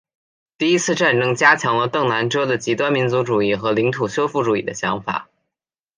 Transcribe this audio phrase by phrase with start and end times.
[0.57, 5.29] 第一次战争加强了邓南遮的极端民族主义和领土收复主义的想法。